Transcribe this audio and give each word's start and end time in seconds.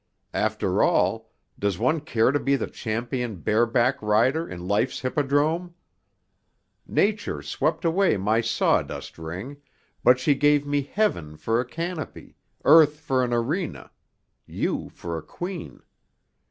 After 0.33 0.81
all, 0.81 1.29
does 1.59 1.77
one 1.77 1.99
care 2.01 2.31
to 2.31 2.39
be 2.39 2.55
the 2.55 2.65
champion 2.65 3.35
bareback 3.35 4.01
rider 4.01 4.49
in 4.49 4.67
life's 4.67 5.01
hippodrome? 5.01 5.75
Nature 6.87 7.43
swept 7.43 7.85
away 7.85 8.17
my 8.17 8.41
sawdust 8.41 9.19
ring, 9.19 9.57
but 10.03 10.17
she 10.17 10.33
gave 10.33 10.65
me 10.65 10.81
heaven 10.81 11.37
for 11.37 11.59
a 11.59 11.65
canopy, 11.67 12.35
earth 12.65 12.99
for 12.99 13.23
an 13.23 13.31
arena, 13.31 13.91
you 14.47 14.89
for 14.89 15.19
a 15.19 15.23
queen. 15.23 15.83